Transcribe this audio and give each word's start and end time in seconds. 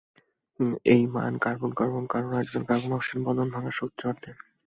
এই 0.85 1.03
মান 1.07 1.33
carbon carbon, 1.37 2.03
carbon hydrogen 2.05 2.57
এবং 2.57 2.69
কার্বন-অক্সিজেন 2.69 3.21
বন্ধন 3.25 3.47
ভাঙার 3.53 3.75
শক্তির 3.79 4.09
অর্ধেক। 4.09 4.37